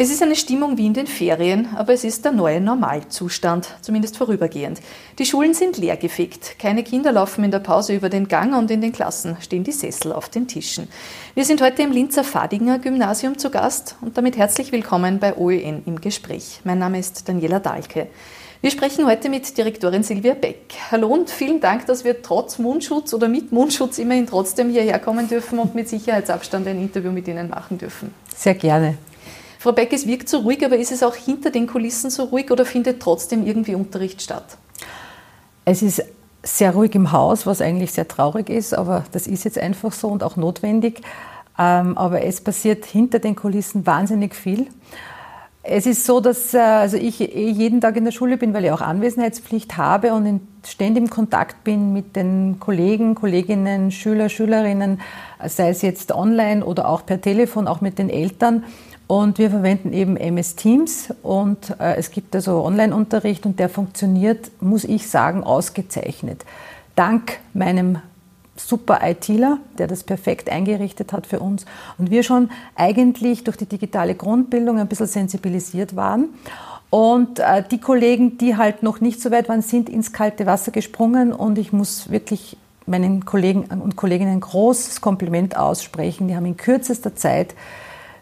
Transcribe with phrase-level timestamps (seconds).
[0.00, 4.16] Es ist eine Stimmung wie in den Ferien, aber es ist der neue Normalzustand, zumindest
[4.16, 4.80] vorübergehend.
[5.18, 6.56] Die Schulen sind leergefegt.
[6.60, 9.72] Keine Kinder laufen in der Pause über den Gang und in den Klassen stehen die
[9.72, 10.86] Sessel auf den Tischen.
[11.34, 15.82] Wir sind heute im Linzer Fadinger Gymnasium zu Gast und damit herzlich willkommen bei OEN
[15.84, 16.60] im Gespräch.
[16.62, 18.06] Mein Name ist Daniela Dahlke.
[18.60, 20.74] Wir sprechen heute mit Direktorin Silvia Beck.
[20.92, 25.26] Hallo und vielen Dank, dass wir trotz Mundschutz oder mit Mundschutz immerhin trotzdem hierher kommen
[25.26, 28.14] dürfen und mit Sicherheitsabstand ein Interview mit Ihnen machen dürfen.
[28.36, 28.96] Sehr gerne.
[29.58, 32.50] Frau Beck, es wirkt so ruhig, aber ist es auch hinter den Kulissen so ruhig
[32.52, 34.56] oder findet trotzdem irgendwie Unterricht statt?
[35.64, 36.04] Es ist
[36.44, 40.08] sehr ruhig im Haus, was eigentlich sehr traurig ist, aber das ist jetzt einfach so
[40.08, 41.02] und auch notwendig.
[41.58, 44.68] Ähm, aber es passiert hinter den Kulissen wahnsinnig viel.
[45.64, 48.64] Es ist so, dass äh, also ich eh jeden Tag in der Schule bin, weil
[48.64, 55.00] ich auch Anwesenheitspflicht habe und in ständigem Kontakt bin mit den Kollegen, Kolleginnen, Schüler, Schülerinnen,
[55.44, 58.62] sei es jetzt online oder auch per Telefon, auch mit den Eltern.
[59.08, 64.50] Und wir verwenden eben MS Teams und äh, es gibt also Online-Unterricht und der funktioniert,
[64.60, 66.44] muss ich sagen, ausgezeichnet.
[66.94, 67.98] Dank meinem
[68.54, 71.64] super ITler, der das perfekt eingerichtet hat für uns
[71.96, 76.28] und wir schon eigentlich durch die digitale Grundbildung ein bisschen sensibilisiert waren.
[76.90, 80.70] Und äh, die Kollegen, die halt noch nicht so weit waren, sind ins kalte Wasser
[80.70, 86.28] gesprungen und ich muss wirklich meinen Kollegen und Kolleginnen ein großes Kompliment aussprechen.
[86.28, 87.54] Die haben in kürzester Zeit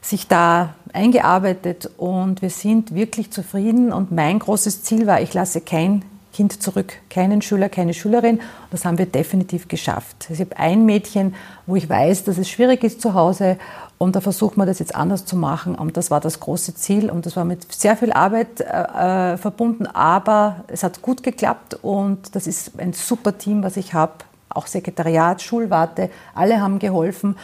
[0.07, 3.93] sich da eingearbeitet und wir sind wirklich zufrieden.
[3.93, 8.41] Und mein großes Ziel war, ich lasse kein Kind zurück, keinen Schüler, keine Schülerin.
[8.71, 10.29] Das haben wir definitiv geschafft.
[10.31, 11.34] Ich habe ein Mädchen,
[11.67, 13.57] wo ich weiß, dass es schwierig ist zu Hause
[13.99, 15.75] und da versuchen wir das jetzt anders zu machen.
[15.75, 19.37] Und das war das große Ziel und das war mit sehr viel Arbeit äh, äh
[19.39, 24.12] verbunden, aber es hat gut geklappt und das ist ein super Team, was ich habe.
[24.51, 27.37] Auch Sekretariat, Schulwarte, alle haben geholfen.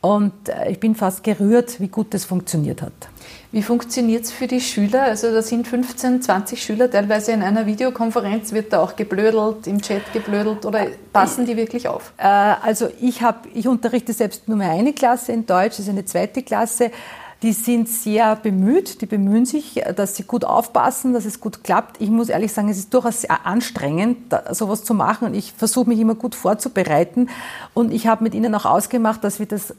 [0.00, 2.92] Und äh, ich bin fast gerührt, wie gut das funktioniert hat.
[3.52, 5.02] Wie funktioniert es für die Schüler?
[5.02, 9.80] Also da sind 15, 20 Schüler, teilweise in einer Videokonferenz wird da auch geblödelt, im
[9.80, 12.12] Chat geblödelt oder passen die wirklich auf?
[12.18, 15.88] Äh, also ich, hab, ich unterrichte selbst nur mehr eine Klasse in Deutsch, das ist
[15.88, 16.90] eine zweite Klasse
[17.42, 22.00] die sind sehr bemüht, die bemühen sich, dass sie gut aufpassen, dass es gut klappt.
[22.00, 25.88] Ich muss ehrlich sagen, es ist durchaus sehr anstrengend, sowas zu machen und ich versuche
[25.88, 27.28] mich immer gut vorzubereiten
[27.74, 29.74] und ich habe mit ihnen auch ausgemacht, dass wir das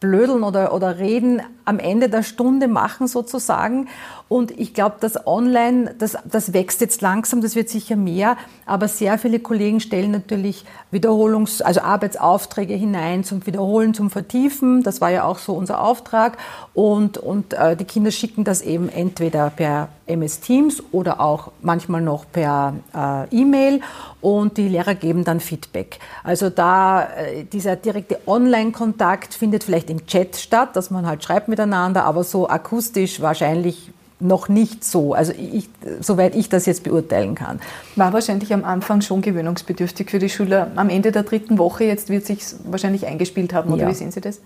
[0.00, 3.88] Blödeln oder, oder Reden am Ende der Stunde machen sozusagen.
[4.28, 8.36] Und ich glaube, das Online, das, das wächst jetzt langsam, das wird sicher mehr.
[8.66, 14.82] Aber sehr viele Kollegen stellen natürlich Wiederholungs-, also Arbeitsaufträge hinein zum Wiederholen, zum Vertiefen.
[14.82, 16.38] Das war ja auch so unser Auftrag.
[16.74, 22.02] Und, und äh, die Kinder schicken das eben entweder per MS Teams oder auch manchmal
[22.02, 23.80] noch per äh, E-Mail
[24.20, 25.98] und die Lehrer geben dann Feedback.
[26.22, 31.48] Also da äh, dieser direkte Online-Kontakt findet vielleicht im Chat statt, dass man halt schreibt
[31.48, 33.90] miteinander, aber so akustisch wahrscheinlich
[34.20, 35.68] noch nicht so, also ich,
[36.00, 37.60] soweit ich das jetzt beurteilen kann.
[37.96, 40.70] War wahrscheinlich am Anfang schon gewöhnungsbedürftig für die Schüler.
[40.76, 43.88] Am Ende der dritten Woche jetzt wird sich wahrscheinlich eingespielt haben, oder ja.
[43.88, 44.40] wie sehen Sie das?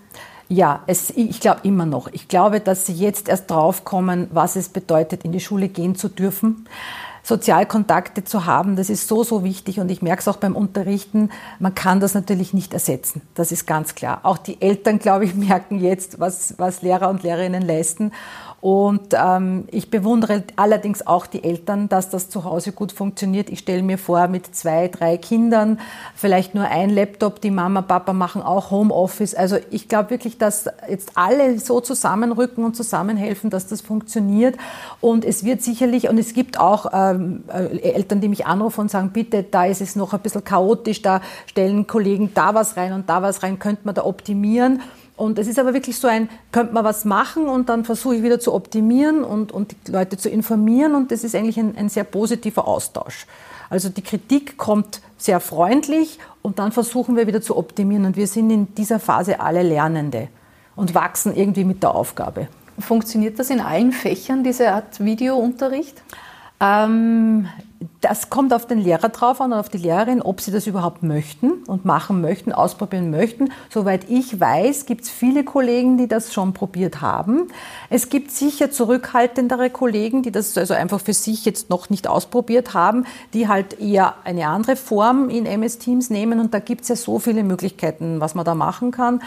[0.49, 2.07] Ja, es, ich glaube immer noch.
[2.11, 6.09] Ich glaube, dass sie jetzt erst draufkommen, was es bedeutet, in die Schule gehen zu
[6.09, 6.65] dürfen.
[7.29, 11.29] Sozialkontakte zu haben, das ist so, so wichtig und ich merke es auch beim Unterrichten,
[11.59, 14.19] man kann das natürlich nicht ersetzen, das ist ganz klar.
[14.23, 18.11] Auch die Eltern, glaube ich, merken jetzt, was, was Lehrer und Lehrerinnen leisten
[18.61, 23.49] und ähm, ich bewundere allerdings auch die Eltern, dass das zu Hause gut funktioniert.
[23.49, 25.79] Ich stelle mir vor, mit zwei, drei Kindern,
[26.13, 29.33] vielleicht nur ein Laptop, die Mama, Papa machen auch Homeoffice.
[29.33, 34.57] Also ich glaube wirklich, dass jetzt alle so zusammenrücken und zusammenhelfen, dass das funktioniert.
[34.99, 39.11] Und es wird sicherlich, und es gibt auch äh, Eltern, die mich anrufen und sagen,
[39.11, 43.09] bitte, da ist es noch ein bisschen chaotisch, da stellen Kollegen da was rein und
[43.09, 44.81] da was rein, könnte man da optimieren.
[45.15, 48.23] Und es ist aber wirklich so ein, könnte man was machen und dann versuche ich
[48.23, 51.89] wieder zu optimieren und, und die Leute zu informieren und das ist eigentlich ein, ein
[51.89, 53.27] sehr positiver Austausch.
[53.69, 58.27] Also die Kritik kommt sehr freundlich und dann versuchen wir wieder zu optimieren und wir
[58.27, 60.29] sind in dieser Phase alle Lernende
[60.75, 62.47] und wachsen irgendwie mit der Aufgabe.
[62.79, 66.01] Funktioniert das in allen Fächern, diese Art Videounterricht?
[66.59, 67.47] Ähm,
[68.01, 71.03] das kommt auf den Lehrer drauf an und auf die Lehrerin, ob sie das überhaupt
[71.03, 73.51] möchten und machen möchten, ausprobieren möchten.
[73.69, 77.49] Soweit ich weiß, gibt es viele Kollegen, die das schon probiert haben.
[77.89, 82.73] Es gibt sicher zurückhaltendere Kollegen, die das also einfach für sich jetzt noch nicht ausprobiert
[82.73, 86.39] haben, die halt eher eine andere Form in MS Teams nehmen.
[86.39, 89.21] Und da gibt es ja so viele Möglichkeiten, was man da machen kann.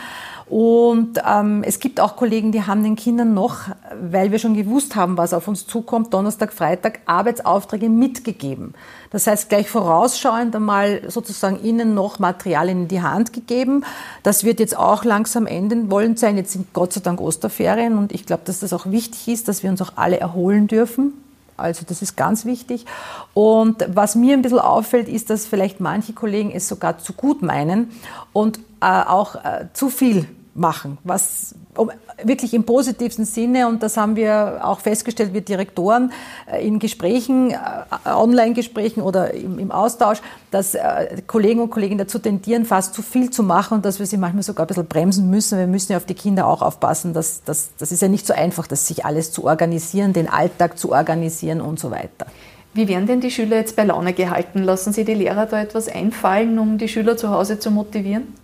[0.48, 3.68] Und ähm, es gibt auch Kollegen, die haben den Kindern noch,
[4.02, 8.74] weil wir schon gewusst haben, was auf uns zukommt, Donnerstag, Freitag Arbeitsaufträge mitgegeben geben.
[9.10, 13.84] Das heißt, gleich vorausschauend einmal sozusagen ihnen noch Materialien in die Hand gegeben.
[14.22, 16.36] Das wird jetzt auch langsam enden wollen sein.
[16.36, 19.62] Jetzt sind Gott sei Dank Osterferien und ich glaube, dass das auch wichtig ist, dass
[19.62, 21.12] wir uns auch alle erholen dürfen.
[21.56, 22.86] Also das ist ganz wichtig.
[23.34, 27.42] Und was mir ein bisschen auffällt, ist, dass vielleicht manche Kollegen es sogar zu gut
[27.42, 27.90] meinen
[28.32, 31.90] und äh, auch äh, zu viel machen, was um,
[32.22, 36.12] wirklich im positivsten Sinne, und das haben wir auch festgestellt, wir Direktoren
[36.50, 37.56] äh, in Gesprächen, äh,
[38.04, 40.18] Online-Gesprächen oder im, im, Austausch,
[40.50, 44.06] dass äh, Kollegen und Kolleginnen dazu tendieren, fast zu viel zu machen und dass wir
[44.06, 45.58] sie manchmal sogar ein bisschen bremsen müssen.
[45.58, 47.14] Wir müssen ja auf die Kinder auch aufpassen.
[47.14, 50.78] Dass, dass, das ist ja nicht so einfach, das sich alles zu organisieren, den Alltag
[50.78, 52.26] zu organisieren und so weiter.
[52.74, 54.62] Wie werden denn die Schüler jetzt bei Laune gehalten?
[54.62, 58.34] Lassen Sie die Lehrer da etwas einfallen, um die Schüler zu Hause zu motivieren?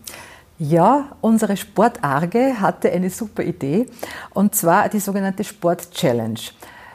[0.60, 3.86] Ja, unsere Sportarge hatte eine super Idee
[4.34, 6.40] und zwar die sogenannte Sport Challenge.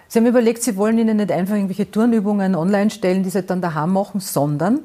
[0.09, 3.61] Sie haben überlegt, Sie wollen Ihnen nicht einfach irgendwelche Turnübungen online stellen, die Sie dann
[3.61, 4.81] daheim machen, sondern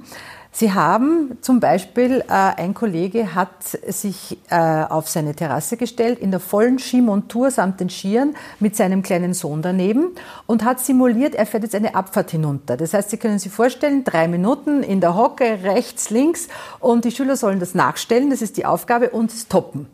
[0.58, 6.32] Sie haben zum Beispiel, äh, ein Kollege hat sich äh, auf seine Terrasse gestellt, in
[6.32, 10.16] der vollen Skimontur samt den Skiern mit seinem kleinen Sohn daneben
[10.46, 12.76] und hat simuliert, er fährt jetzt eine Abfahrt hinunter.
[12.76, 16.49] Das heißt, Sie können sich vorstellen, drei Minuten in der Hocke, rechts, links
[16.81, 19.87] und die Schüler sollen das nachstellen, das ist die Aufgabe und es toppen.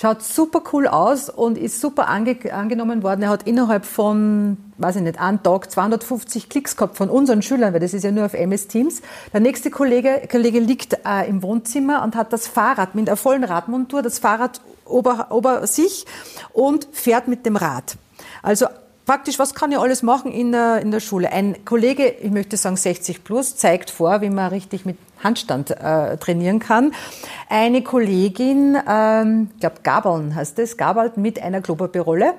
[0.00, 3.22] Schaut super cool aus und ist super ange angenommen worden.
[3.22, 7.74] Er hat innerhalb von, weiß ich nicht, einem Tag 250 Klicks gehabt von unseren Schülern,
[7.74, 9.02] weil das ist ja nur auf MS Teams.
[9.34, 13.44] Der nächste Kollege, Kollege liegt äh, im Wohnzimmer und hat das Fahrrad mit der vollen
[13.44, 16.06] Radmontur, das Fahrrad ober, ober sich
[16.54, 17.98] und fährt mit dem Rad.
[18.42, 18.68] Also
[19.04, 21.30] praktisch, was kann ich alles machen in der, in der Schule?
[21.30, 26.16] Ein Kollege, ich möchte sagen 60 plus, zeigt vor, wie man richtig mit Handstand äh,
[26.16, 26.92] trainieren kann.
[27.48, 32.34] Eine Kollegin, ähm, ich glaube Gabeln heißt es, Gabelt mit einer Klopapierrolle.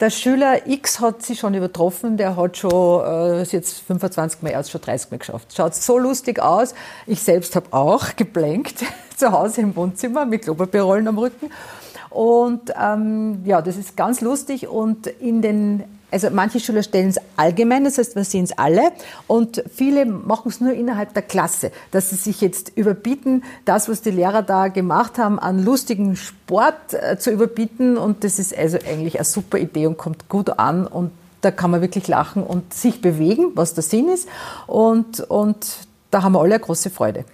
[0.00, 4.58] Der Schüler X hat sie schon übertroffen, der hat schon äh, jetzt 25 Mal, er
[4.58, 5.52] hat schon 30 Mal geschafft.
[5.56, 6.74] Schaut so lustig aus.
[7.06, 8.84] Ich selbst habe auch geblenkt
[9.16, 11.50] zu Hause im Wohnzimmer mit Klopapierrollen am Rücken.
[12.10, 17.18] Und ähm, ja, das ist ganz lustig und in den also manche Schüler stellen es
[17.36, 18.92] allgemein, das heißt, wir sehen es alle.
[19.26, 24.00] Und viele machen es nur innerhalb der Klasse, dass sie sich jetzt überbieten, das, was
[24.00, 27.98] die Lehrer da gemacht haben, an lustigen Sport äh, zu überbieten.
[27.98, 30.86] Und das ist also eigentlich eine super Idee und kommt gut an.
[30.86, 31.10] Und
[31.42, 34.28] da kann man wirklich lachen und sich bewegen, was der Sinn ist.
[34.66, 35.66] Und, und
[36.10, 37.24] da haben wir alle eine große Freude.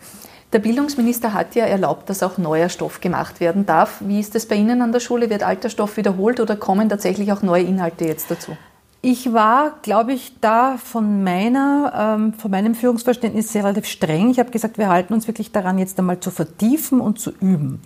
[0.55, 3.97] Der Bildungsminister hat ja erlaubt, dass auch neuer Stoff gemacht werden darf.
[3.99, 5.29] Wie ist das bei Ihnen an der Schule?
[5.29, 8.57] Wird alter Stoff wiederholt oder kommen tatsächlich auch neue Inhalte jetzt dazu?
[9.03, 14.31] Ich war, glaube ich, da von meiner, ähm, von meinem Führungsverständnis sehr relativ streng.
[14.31, 17.83] Ich habe gesagt, wir halten uns wirklich daran, jetzt einmal zu vertiefen und zu üben.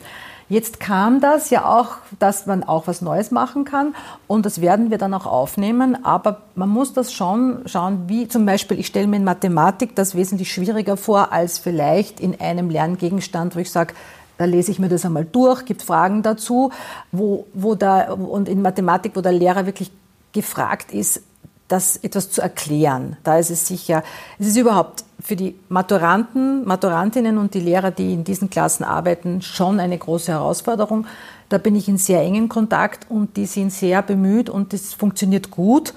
[0.50, 3.94] Jetzt kam das ja auch, dass man auch was Neues machen kann
[4.26, 6.04] und das werden wir dann auch aufnehmen.
[6.06, 10.14] Aber man muss das schon schauen, wie zum Beispiel, ich stelle mir in Mathematik das
[10.14, 13.92] wesentlich schwieriger vor als vielleicht in einem Lerngegenstand, wo ich sage,
[14.38, 16.70] da lese ich mir das einmal durch, gibt Fragen dazu,
[17.12, 19.90] wo, wo da, und in Mathematik, wo der Lehrer wirklich
[20.32, 21.22] gefragt ist,
[21.68, 23.16] das etwas zu erklären.
[23.22, 24.02] Da ist es sicher,
[24.38, 29.42] es ist überhaupt für die Maturanten, Maturantinnen und die Lehrer, die in diesen Klassen arbeiten,
[29.42, 31.06] schon eine große Herausforderung.
[31.50, 35.50] Da bin ich in sehr engen Kontakt und die sind sehr bemüht und das funktioniert
[35.50, 35.94] gut.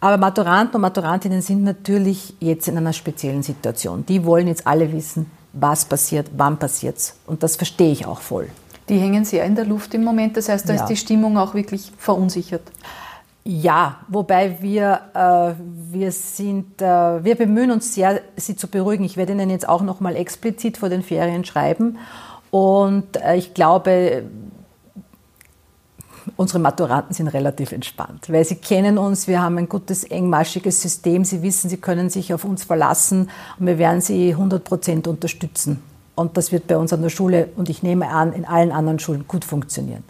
[0.00, 4.04] Aber Maturanten und Maturantinnen sind natürlich jetzt in einer speziellen Situation.
[4.06, 7.14] Die wollen jetzt alle wissen, was passiert, wann passiert es.
[7.26, 8.48] Und das verstehe ich auch voll.
[8.88, 10.36] Die hängen sehr in der Luft im Moment.
[10.36, 10.82] Das heißt, da ja.
[10.82, 12.62] ist die Stimmung auch wirklich verunsichert.
[13.46, 19.04] Ja, wobei wir, äh, wir sind, äh, wir bemühen uns sehr, sie zu beruhigen.
[19.04, 21.98] Ich werde Ihnen jetzt auch noch mal explizit vor den Ferien schreiben.
[22.50, 24.24] Und äh, ich glaube,
[26.36, 31.24] unsere Maturanten sind relativ entspannt, weil sie kennen uns, wir haben ein gutes, engmaschiges System,
[31.24, 35.82] sie wissen, sie können sich auf uns verlassen und wir werden sie 100 Prozent unterstützen.
[36.14, 39.00] Und das wird bei uns an der Schule und ich nehme an, in allen anderen
[39.00, 40.04] Schulen gut funktionieren.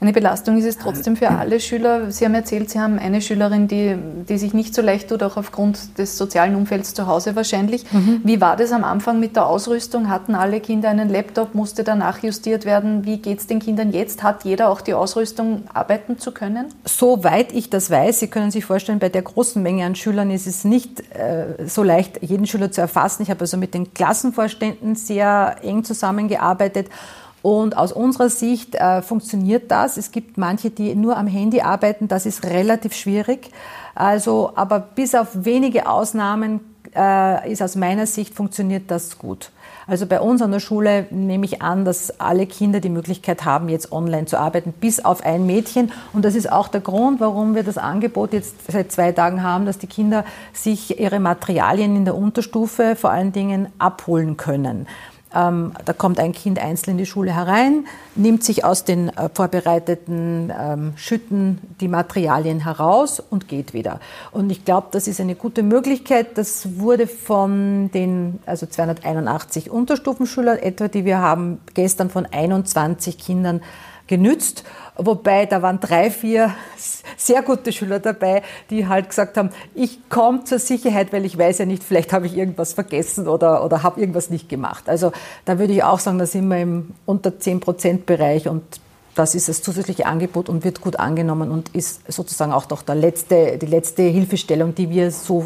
[0.00, 2.12] Eine Belastung ist es trotzdem für alle Schüler.
[2.12, 3.96] Sie haben erzählt, Sie haben eine Schülerin, die,
[4.28, 7.84] die sich nicht so leicht tut, auch aufgrund des sozialen Umfelds zu Hause wahrscheinlich.
[7.92, 8.20] Mhm.
[8.22, 10.08] Wie war das am Anfang mit der Ausrüstung?
[10.08, 11.56] Hatten alle Kinder einen Laptop?
[11.56, 13.04] Musste danach justiert werden?
[13.04, 14.22] Wie geht es den Kindern jetzt?
[14.22, 16.66] Hat jeder auch die Ausrüstung, arbeiten zu können?
[16.84, 20.46] Soweit ich das weiß, Sie können sich vorstellen, bei der großen Menge an Schülern ist
[20.46, 23.24] es nicht äh, so leicht, jeden Schüler zu erfassen.
[23.24, 26.86] Ich habe also mit den Klassenvorständen sehr eng zusammengearbeitet
[27.48, 29.96] und aus unserer Sicht äh, funktioniert das.
[29.96, 32.06] Es gibt manche, die nur am Handy arbeiten.
[32.06, 33.50] Das ist relativ schwierig.
[33.94, 36.60] Also, aber bis auf wenige Ausnahmen
[36.94, 39.50] äh, ist aus meiner Sicht funktioniert das gut.
[39.86, 43.70] Also bei uns an der Schule nehme ich an, dass alle Kinder die Möglichkeit haben,
[43.70, 45.90] jetzt online zu arbeiten, bis auf ein Mädchen.
[46.12, 49.64] Und das ist auch der Grund, warum wir das Angebot jetzt seit zwei Tagen haben,
[49.64, 54.86] dass die Kinder sich ihre Materialien in der Unterstufe vor allen Dingen abholen können.
[55.34, 59.28] Ähm, da kommt ein Kind einzeln in die Schule herein, nimmt sich aus den äh,
[59.32, 64.00] vorbereiteten ähm, Schütten die Materialien heraus und geht wieder.
[64.32, 66.38] Und ich glaube, das ist eine gute Möglichkeit.
[66.38, 73.60] Das wurde von den also 281 Unterstufenschülern etwa, die wir haben, gestern von 21 Kindern
[74.08, 74.64] genützt.
[74.96, 76.52] Wobei da waren drei, vier
[77.16, 81.58] sehr gute Schüler dabei, die halt gesagt haben, ich komme zur Sicherheit, weil ich weiß
[81.58, 84.88] ja nicht, vielleicht habe ich irgendwas vergessen oder, oder habe irgendwas nicht gemacht.
[84.88, 85.12] Also
[85.44, 88.62] da würde ich auch sagen, da sind wir im unter 10 Prozent Bereich und
[89.14, 92.94] das ist das zusätzliche Angebot und wird gut angenommen und ist sozusagen auch doch der
[92.94, 95.44] letzte, die letzte Hilfestellung, die wir so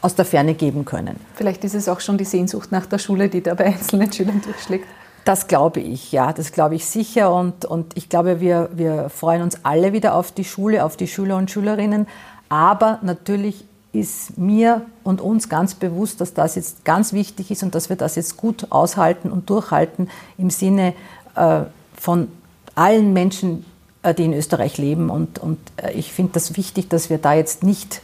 [0.00, 1.18] aus der Ferne geben können.
[1.34, 4.40] Vielleicht ist es auch schon die Sehnsucht nach der Schule, die da bei einzelnen Schülern
[4.40, 4.86] durchschlägt.
[5.24, 7.34] Das glaube ich, ja, das glaube ich sicher.
[7.34, 11.08] Und, und ich glaube, wir, wir freuen uns alle wieder auf die Schule, auf die
[11.08, 12.06] Schüler und Schülerinnen.
[12.48, 17.74] Aber natürlich ist mir und uns ganz bewusst, dass das jetzt ganz wichtig ist und
[17.74, 20.94] dass wir das jetzt gut aushalten und durchhalten im Sinne
[21.34, 21.62] äh,
[21.94, 22.28] von
[22.74, 23.64] allen Menschen,
[24.02, 25.10] äh, die in Österreich leben.
[25.10, 28.02] Und, und äh, ich finde das wichtig, dass wir da jetzt nicht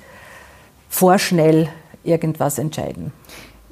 [0.89, 1.69] vorschnell
[2.03, 3.13] irgendwas entscheiden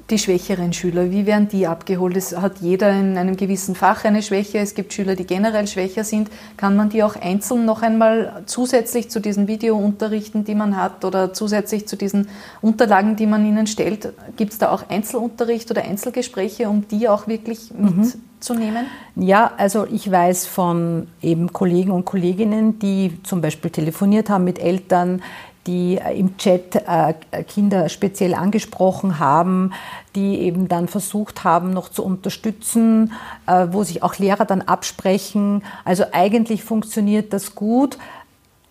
[0.09, 2.17] die schwächeren Schüler, wie werden die abgeholt?
[2.17, 4.59] Es hat jeder in einem gewissen Fach eine Schwäche.
[4.59, 6.29] Es gibt Schüler, die generell schwächer sind.
[6.57, 11.33] Kann man die auch einzeln noch einmal zusätzlich zu diesen Videounterrichten, die man hat, oder
[11.33, 12.27] zusätzlich zu diesen
[12.61, 17.27] Unterlagen, die man ihnen stellt, gibt es da auch Einzelunterricht oder Einzelgespräche, um die auch
[17.27, 18.11] wirklich mhm.
[18.43, 18.85] mitzunehmen?
[19.15, 24.59] Ja, also ich weiß von eben Kollegen und Kolleginnen, die zum Beispiel telefoniert haben mit
[24.59, 25.21] Eltern,
[25.67, 29.71] die im Chat äh, Kinder speziell angesprochen haben,
[30.15, 33.13] die eben dann versucht haben, noch zu unterstützen,
[33.47, 35.63] äh, wo sich auch Lehrer dann absprechen.
[35.85, 37.97] Also eigentlich funktioniert das gut.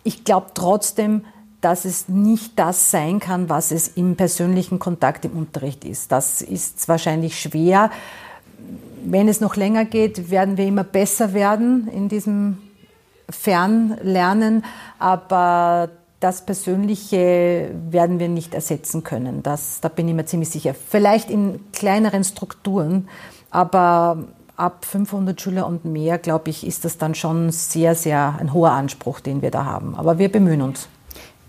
[0.04, 1.25] Ich glaube trotzdem,
[1.62, 6.12] dass es nicht das sein kann, was es im persönlichen Kontakt im Unterricht ist.
[6.12, 7.90] Das ist wahrscheinlich schwer.
[9.04, 12.58] Wenn es noch länger geht, werden wir immer besser werden in diesem
[13.30, 14.64] Fernlernen.
[14.99, 15.88] Aber
[16.23, 19.43] das Persönliche werden wir nicht ersetzen können.
[19.43, 20.73] Das, da bin ich mir ziemlich sicher.
[20.75, 23.09] Vielleicht in kleineren Strukturen,
[23.50, 28.52] aber ab 500 Schüler und mehr, glaube ich, ist das dann schon sehr, sehr ein
[28.52, 29.97] hoher Anspruch, den wir da haben.
[29.97, 30.88] Aber wir bemühen uns.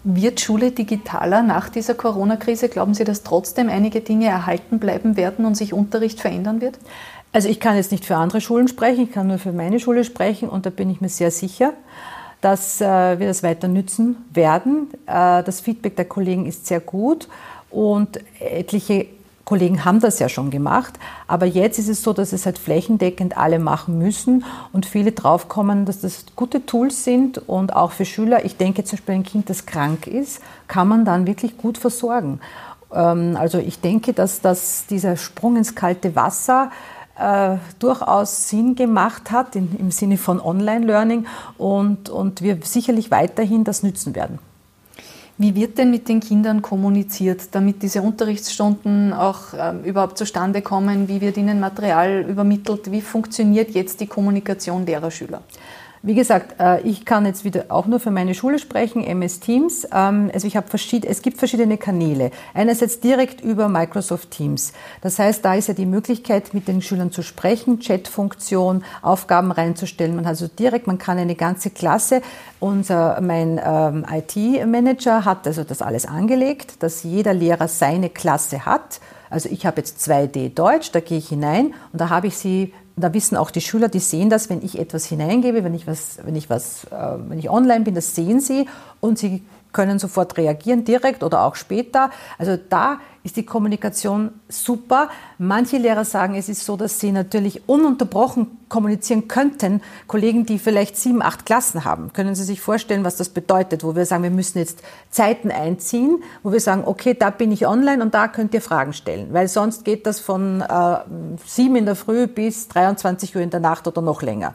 [0.04, 2.68] Wird Schule digitaler nach dieser Corona-Krise?
[2.68, 6.80] Glauben Sie, dass trotzdem einige Dinge erhalten bleiben werden und sich Unterricht verändern wird?
[7.32, 10.04] Also ich kann jetzt nicht für andere Schulen sprechen, ich kann nur für meine Schule
[10.04, 11.74] sprechen und da bin ich mir sehr sicher
[12.44, 14.90] dass äh, wir das weiter nützen werden.
[15.08, 17.30] Äh, das Feedback der Kollegen ist sehr gut
[17.70, 19.08] und etliche
[19.46, 20.94] Kollegen haben das ja schon gemacht,
[21.28, 25.86] aber jetzt ist es so, dass es halt flächendeckend alle machen müssen und viele draufkommen,
[25.86, 28.46] dass das gute Tools sind und auch für Schüler.
[28.46, 32.40] Ich denke zum Beispiel ein Kind, das krank ist, kann man dann wirklich gut versorgen.
[32.94, 36.72] Ähm, also ich denke, dass, dass dieser Sprung ins kalte Wasser
[37.18, 41.26] äh, durchaus Sinn gemacht hat in, im Sinne von Online-Learning
[41.58, 44.40] und, und wir sicherlich weiterhin das nützen werden.
[45.38, 51.08] Wie wird denn mit den Kindern kommuniziert, damit diese Unterrichtsstunden auch äh, überhaupt zustande kommen?
[51.08, 52.92] Wie wird ihnen Material übermittelt?
[52.92, 55.42] Wie funktioniert jetzt die Kommunikation derer Schüler?
[56.06, 59.88] Wie gesagt, äh, ich kann jetzt wieder auch nur für meine Schule sprechen, MS Teams.
[59.90, 62.32] Ähm, also ich habe verschied es gibt verschiedene Kanäle.
[62.54, 64.74] Einerseits direkt über Microsoft Teams.
[65.00, 70.18] Das heißt, da ist ja die Möglichkeit, mit den Schülern zu sprechen, Chatfunktion, Aufgaben reinzustellen.
[70.18, 72.22] Man hat also direkt, man kann eine ganze Klasse.
[72.60, 79.00] Unser, mein ähm, IT-Manager hat also das alles angelegt, dass jeder Lehrer seine Klasse hat.
[79.30, 82.74] Also ich habe jetzt 2D Deutsch, da gehe ich hinein und da habe ich sie
[82.96, 86.20] da wissen auch die Schüler, die sehen das, wenn ich etwas hineingebe, wenn ich was,
[86.24, 88.68] wenn ich was, äh, wenn ich online bin, das sehen sie
[89.00, 92.12] und sie können sofort reagieren, direkt oder auch später.
[92.38, 95.10] Also da ist die Kommunikation super.
[95.38, 99.82] Manche Lehrer sagen, es ist so, dass sie natürlich ununterbrochen kommunizieren könnten.
[100.08, 103.96] Kollegen, die vielleicht sieben, acht Klassen haben, können Sie sich vorstellen, was das bedeutet, wo
[103.96, 108.04] wir sagen, wir müssen jetzt Zeiten einziehen, wo wir sagen, okay, da bin ich online
[108.04, 110.98] und da könnt ihr Fragen stellen, weil sonst geht das von äh,
[111.46, 114.54] sieben in der Früh bis 23 Uhr in der Nacht oder noch länger.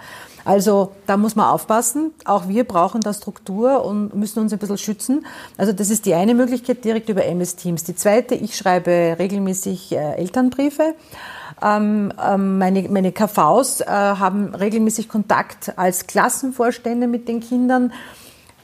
[0.48, 2.12] Also da muss man aufpassen.
[2.24, 5.26] Auch wir brauchen da Struktur und müssen uns ein bisschen schützen.
[5.58, 7.84] Also das ist die eine Möglichkeit direkt über MS Teams.
[7.84, 10.94] Die zweite, ich schreibe regelmäßig äh, Elternbriefe.
[11.62, 17.92] Ähm, ähm, meine, meine KVs äh, haben regelmäßig Kontakt als Klassenvorstände mit den Kindern.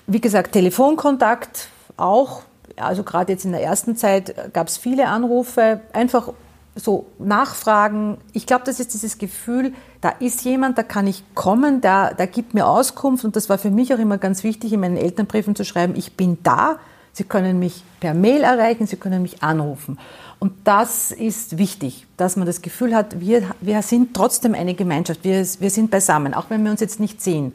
[0.07, 2.43] Wie gesagt, Telefonkontakt auch.
[2.77, 6.33] Also gerade jetzt in der ersten Zeit gab es viele Anrufe, einfach
[6.77, 8.19] so nachfragen.
[8.33, 12.27] Ich glaube, das ist dieses Gefühl, da ist jemand, da kann ich kommen, der, der
[12.27, 13.25] gibt mir Auskunft.
[13.25, 16.17] Und das war für mich auch immer ganz wichtig, in meinen Elternbriefen zu schreiben, ich
[16.17, 16.79] bin da,
[17.15, 19.99] Sie können mich per Mail erreichen, Sie können mich anrufen.
[20.41, 25.23] Und das ist wichtig, dass man das Gefühl hat, wir, wir sind trotzdem eine Gemeinschaft,
[25.23, 27.55] wir, wir sind beisammen, auch wenn wir uns jetzt nicht sehen.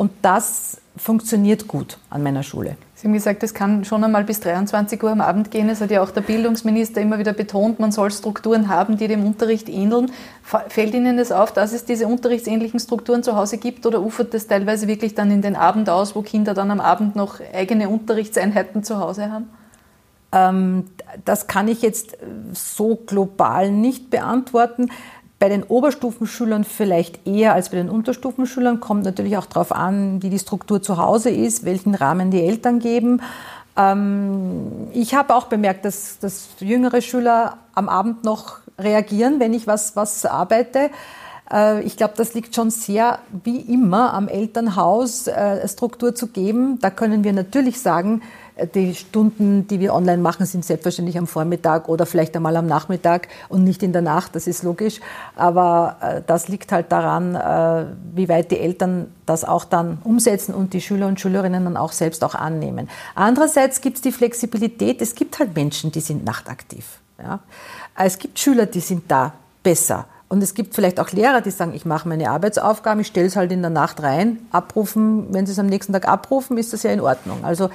[0.00, 2.78] Und das funktioniert gut an meiner Schule.
[2.94, 5.68] Sie haben gesagt, es kann schon einmal bis 23 Uhr am Abend gehen.
[5.68, 9.26] Es hat ja auch der Bildungsminister immer wieder betont, man soll Strukturen haben, die dem
[9.26, 10.10] Unterricht ähneln.
[10.42, 14.46] Fällt Ihnen das auf, dass es diese unterrichtsähnlichen Strukturen zu Hause gibt oder ufert das
[14.46, 18.82] teilweise wirklich dann in den Abend aus, wo Kinder dann am Abend noch eigene Unterrichtseinheiten
[18.82, 19.50] zu Hause haben?
[20.32, 20.84] Ähm,
[21.26, 22.16] das kann ich jetzt
[22.54, 24.88] so global nicht beantworten.
[25.40, 28.78] Bei den Oberstufenschülern vielleicht eher als bei den Unterstufenschülern.
[28.78, 32.78] Kommt natürlich auch darauf an, wie die Struktur zu Hause ist, welchen Rahmen die Eltern
[32.78, 33.22] geben.
[33.74, 39.66] Ähm, ich habe auch bemerkt, dass, dass jüngere Schüler am Abend noch reagieren, wenn ich
[39.66, 40.90] was, was arbeite.
[41.50, 46.78] Äh, ich glaube, das liegt schon sehr, wie immer, am Elternhaus, äh, Struktur zu geben.
[46.80, 48.20] Da können wir natürlich sagen,
[48.66, 53.28] die Stunden, die wir online machen, sind selbstverständlich am Vormittag oder vielleicht einmal am Nachmittag
[53.48, 55.00] und nicht in der Nacht, das ist logisch.
[55.36, 60.54] Aber äh, das liegt halt daran, äh, wie weit die Eltern das auch dann umsetzen
[60.54, 62.88] und die Schüler und Schülerinnen dann auch selbst auch annehmen.
[63.14, 66.98] Andererseits gibt es die Flexibilität, es gibt halt Menschen, die sind nachtaktiv.
[67.22, 67.40] Ja?
[67.96, 70.06] Es gibt Schüler, die sind da besser.
[70.30, 73.34] Und es gibt vielleicht auch Lehrer, die sagen, ich mache meine Arbeitsaufgaben, ich stelle es
[73.34, 76.84] halt in der Nacht rein, abrufen, wenn sie es am nächsten Tag abrufen, ist das
[76.84, 77.44] ja in Ordnung.
[77.44, 77.68] Also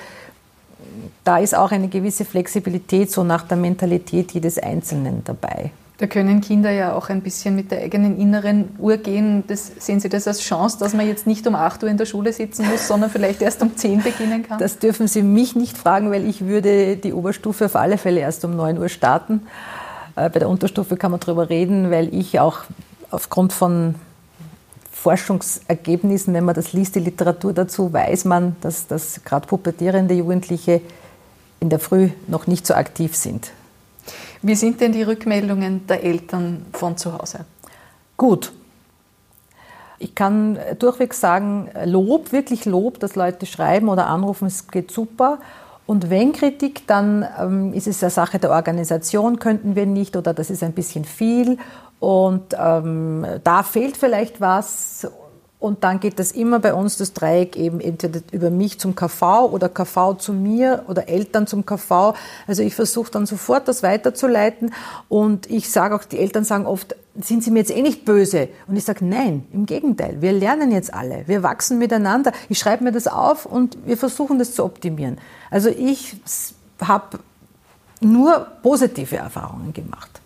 [1.24, 5.72] da ist auch eine gewisse Flexibilität so nach der Mentalität jedes Einzelnen dabei.
[5.98, 9.46] Da können Kinder ja auch ein bisschen mit der eigenen inneren Uhr gehen.
[9.48, 12.06] Das, sehen Sie das als Chance, dass man jetzt nicht um 8 Uhr in der
[12.06, 14.60] Schule sitzen muss, sondern vielleicht erst um 10 beginnen kann?
[14.60, 18.44] Das dürfen Sie mich nicht fragen, weil ich würde die Oberstufe auf alle Fälle erst
[18.44, 19.44] um 9 Uhr starten.
[20.18, 22.65] Äh, bei der Unterstufe kann man darüber reden, weil ich auch
[23.10, 23.96] aufgrund von
[24.96, 30.82] Forschungsergebnissen, wenn man das liest, die Literatur dazu, weiß man, dass, dass gerade pubertierende Jugendliche
[31.60, 33.52] in der Früh noch nicht so aktiv sind.
[34.42, 37.46] Wie sind denn die Rückmeldungen der Eltern von zu Hause?
[38.18, 38.54] Gut.
[40.00, 45.40] Ich kann durchweg sagen, Lob, wirklich Lob, dass Leute schreiben oder anrufen, es geht super.
[45.86, 50.34] Und wenn Kritik, dann ähm, ist es eine Sache der Organisation, könnten wir nicht oder
[50.34, 51.58] das ist ein bisschen viel
[52.05, 55.07] und ähm, da fehlt vielleicht was.
[55.57, 59.50] Und dann geht das immer bei uns, das Dreieck eben entweder über mich zum KV
[59.51, 62.13] oder KV zu mir oder Eltern zum KV.
[62.46, 64.72] Also ich versuche dann sofort das weiterzuleiten.
[65.09, 68.50] Und ich sage auch, die Eltern sagen oft, sind Sie mir jetzt eh nicht böse?
[68.68, 70.22] Und ich sage, nein, im Gegenteil.
[70.22, 71.24] Wir lernen jetzt alle.
[71.25, 72.33] Wir wachsen miteinander.
[72.50, 75.18] Ich schreibe mir das auf und wir versuchen das zu optimieren.
[75.50, 76.18] Also ich
[76.79, 77.18] habe
[78.00, 80.22] nur positive Erfahrungen gemacht.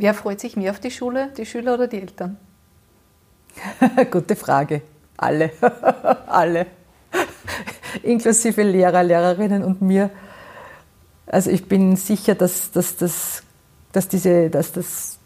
[0.00, 2.36] Wer freut sich mehr auf die Schule, die Schüler oder die Eltern?
[4.12, 4.82] Gute Frage.
[5.16, 5.50] Alle.
[5.60, 6.66] Alle.
[8.04, 10.10] Inklusive Lehrer, Lehrerinnen und mir.
[11.26, 13.42] Also ich bin sicher, dass, dass, dass,
[13.90, 15.17] dass, diese, dass das,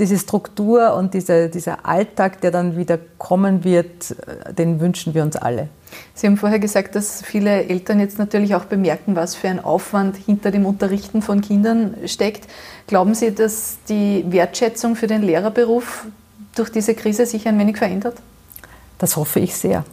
[0.00, 5.22] diese Struktur und dieser, dieser Alltag, der dann wieder kommen wird, äh, den wünschen wir
[5.22, 5.68] uns alle.
[6.14, 10.16] Sie haben vorher gesagt, dass viele Eltern jetzt natürlich auch bemerken, was für ein Aufwand
[10.16, 12.48] hinter dem Unterrichten von Kindern steckt.
[12.86, 16.06] Glauben Sie, dass die Wertschätzung für den Lehrerberuf
[16.54, 18.16] durch diese Krise sich ein wenig verändert?
[18.98, 19.84] Das hoffe ich sehr.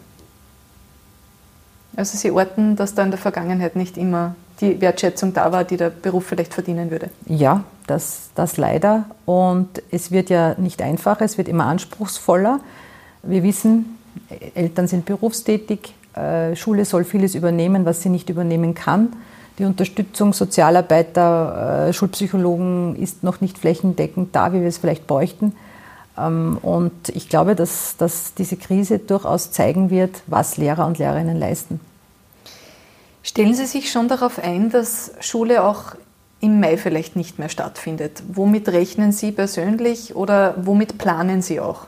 [1.97, 5.77] Also Sie orten, dass da in der Vergangenheit nicht immer die Wertschätzung da war, die
[5.77, 7.09] der Beruf vielleicht verdienen würde?
[7.25, 9.05] Ja, das, das leider.
[9.25, 12.59] Und es wird ja nicht einfacher, es wird immer anspruchsvoller.
[13.23, 13.97] Wir wissen,
[14.53, 19.13] Eltern sind berufstätig, äh, Schule soll vieles übernehmen, was sie nicht übernehmen kann.
[19.57, 25.53] Die Unterstützung Sozialarbeiter, äh, Schulpsychologen ist noch nicht flächendeckend da, wie wir es vielleicht bräuchten.
[26.15, 31.37] Ähm, und ich glaube, dass, dass diese Krise durchaus zeigen wird, was Lehrer und Lehrerinnen
[31.37, 31.79] leisten.
[33.27, 35.95] Stellen Sie sich schon darauf ein, dass Schule auch
[36.39, 38.23] im Mai vielleicht nicht mehr stattfindet.
[38.29, 41.87] Womit rechnen Sie persönlich oder womit planen Sie auch?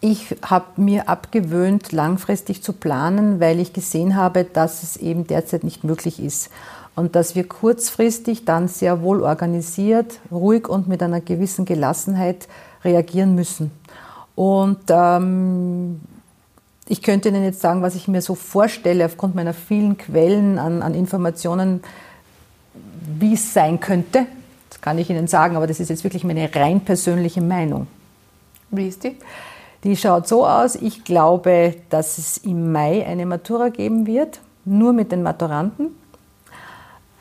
[0.00, 5.62] Ich habe mir abgewöhnt, langfristig zu planen, weil ich gesehen habe, dass es eben derzeit
[5.62, 6.50] nicht möglich ist.
[6.96, 12.48] Und dass wir kurzfristig dann sehr wohl organisiert, ruhig und mit einer gewissen Gelassenheit
[12.82, 13.70] reagieren müssen.
[14.34, 16.00] Und ähm,
[16.86, 20.82] ich könnte Ihnen jetzt sagen, was ich mir so vorstelle, aufgrund meiner vielen Quellen an,
[20.82, 21.82] an Informationen,
[23.18, 24.26] wie es sein könnte.
[24.68, 27.86] Das kann ich Ihnen sagen, aber das ist jetzt wirklich meine rein persönliche Meinung.
[28.70, 29.16] Wie ist die?
[29.84, 34.92] Die schaut so aus, ich glaube, dass es im Mai eine Matura geben wird, nur
[34.92, 35.88] mit den Maturanten.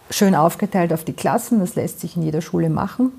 [0.10, 3.12] Schön aufgeteilt auf die Klassen, das lässt sich in jeder Schule machen.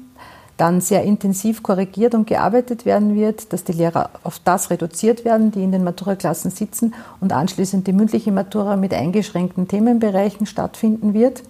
[0.56, 5.50] Dann sehr intensiv korrigiert und gearbeitet werden wird, dass die Lehrer auf das reduziert werden,
[5.50, 11.42] die in den Maturaklassen sitzen und anschließend die mündliche Matura mit eingeschränkten Themenbereichen stattfinden wird.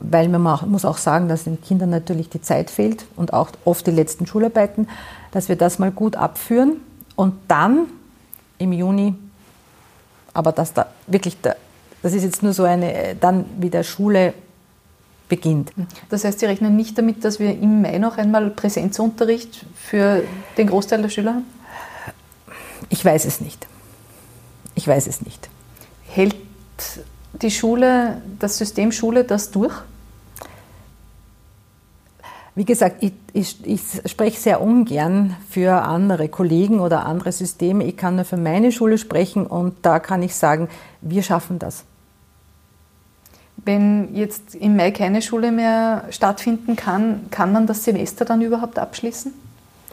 [0.00, 3.86] Weil man muss auch sagen, dass den Kindern natürlich die Zeit fehlt und auch oft
[3.86, 4.88] die letzten Schularbeiten,
[5.30, 6.80] dass wir das mal gut abführen
[7.14, 7.86] und dann
[8.58, 9.14] im Juni,
[10.34, 14.34] aber dass da wirklich, das ist jetzt nur so eine, dann wieder Schule
[15.28, 15.72] beginnt.
[16.08, 20.22] Das heißt, Sie rechnen nicht damit, dass wir im Mai noch einmal Präsenzunterricht für
[20.56, 21.46] den Großteil der Schüler haben?
[22.88, 23.66] Ich weiß es nicht.
[24.74, 25.48] Ich weiß es nicht.
[26.08, 26.36] Hält
[27.42, 29.74] die Schule, das System Schule das durch?
[32.54, 37.84] Wie gesagt, ich, ich, ich, spreche sehr ungern für andere Kollegen oder andere Systeme.
[37.84, 40.68] Ich kann nur für meine Schule sprechen und da kann ich sagen,
[41.02, 41.84] wir schaffen das.
[43.66, 48.78] Wenn jetzt im Mai keine Schule mehr stattfinden kann, kann man das Semester dann überhaupt
[48.78, 49.34] abschließen?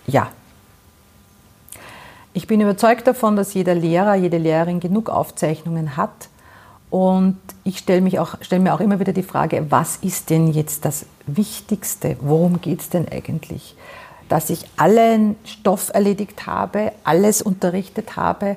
[0.06, 0.28] Ja.
[2.34, 6.30] Ich bin überzeugt davon, dass jeder Lehrer, jede Lehrerin genug Aufzeichnungen hat.
[6.92, 11.08] Und ich stelle, stelle mir auch immer wieder die Frage, was ist denn jetzt das
[11.26, 12.18] Wichtigste?
[12.22, 13.76] Worum geht es denn eigentlich?
[14.30, 18.56] Dass ich allen Stoff erledigt habe, alles unterrichtet habe,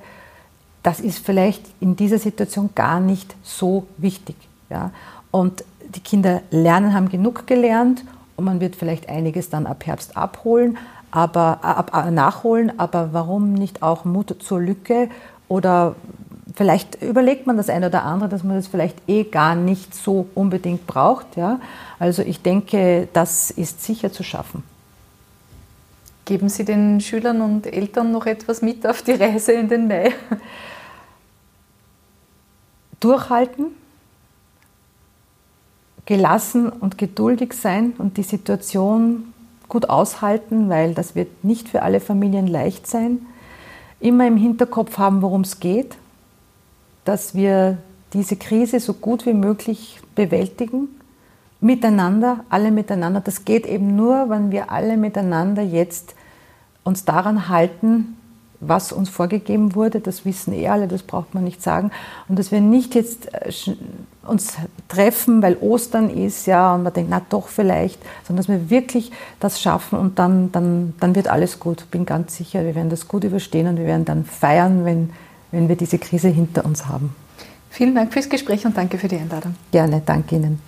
[0.83, 4.37] das ist vielleicht in dieser Situation gar nicht so wichtig.
[4.71, 4.91] Ja?
[5.31, 8.05] Und die Kinder lernen, haben genug gelernt
[8.37, 10.79] und man wird vielleicht einiges dann ab Herbst abholen,
[11.11, 15.09] aber, ab, ab, nachholen, aber warum nicht auch Mut zur Lücke
[15.49, 15.95] oder
[16.55, 20.27] vielleicht überlegt man das eine oder andere, dass man das vielleicht eh gar nicht so
[20.35, 21.37] unbedingt braucht.
[21.37, 21.61] Ja?
[21.99, 24.63] Also ich denke, das ist sicher zu schaffen.
[26.25, 30.13] Geben Sie den Schülern und Eltern noch etwas mit auf die Reise in den Mai?
[32.99, 33.67] Durchhalten,
[36.07, 39.35] gelassen und geduldig sein und die Situation
[39.69, 43.27] gut aushalten, weil das wird nicht für alle Familien leicht sein.
[43.99, 45.97] Immer im Hinterkopf haben, worum es geht,
[47.05, 47.79] dass wir
[48.13, 50.89] diese Krise so gut wie möglich bewältigen,
[51.61, 53.21] miteinander, alle miteinander.
[53.21, 56.15] Das geht eben nur, wenn wir alle miteinander jetzt
[56.85, 58.17] uns daran halten,
[58.61, 61.91] was uns vorgegeben wurde, das wissen eh alle, das braucht man nicht sagen.
[62.29, 63.51] Und dass wir nicht jetzt äh,
[64.27, 64.55] uns
[64.89, 69.13] treffen, weil Ostern ist, ja, und man denkt, na doch vielleicht, sondern dass wir wirklich
[69.41, 71.91] das schaffen und dann, dann, dann wird alles gut.
[71.91, 75.11] Bin ganz sicher, wir werden das gut überstehen und wir werden dann feiern, wenn,
[75.51, 77.15] wenn wir diese Krise hinter uns haben.
[77.71, 79.55] Vielen Dank fürs Gespräch und danke für die Einladung.
[79.71, 80.61] Gerne, danke Ihnen.